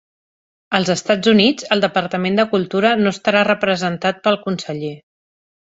Als 0.77 0.89
Estats 0.93 1.29
Units, 1.33 1.67
el 1.75 1.85
Departament 1.85 2.41
de 2.41 2.47
Cultura 2.57 2.97
no 3.05 3.15
estarà 3.17 3.47
representat 3.53 4.27
pel 4.29 4.45
conseller. 4.49 4.97